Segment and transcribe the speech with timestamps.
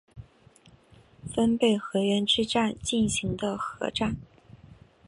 [1.31, 4.15] 分倍河原之战进行的合战。